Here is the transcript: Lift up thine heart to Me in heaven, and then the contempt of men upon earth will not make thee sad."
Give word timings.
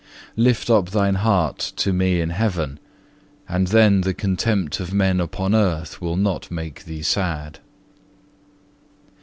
Lift 0.35 0.71
up 0.71 0.89
thine 0.89 1.13
heart 1.13 1.59
to 1.75 1.93
Me 1.93 2.21
in 2.21 2.31
heaven, 2.31 2.79
and 3.47 3.67
then 3.67 4.01
the 4.01 4.15
contempt 4.15 4.79
of 4.79 4.91
men 4.91 5.19
upon 5.19 5.53
earth 5.53 6.01
will 6.01 6.17
not 6.17 6.49
make 6.49 6.85
thee 6.85 7.03
sad." 7.03 7.59